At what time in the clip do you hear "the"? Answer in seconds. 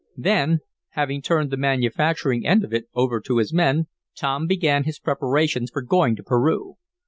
1.51-1.57